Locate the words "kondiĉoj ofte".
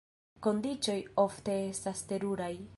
0.47-1.59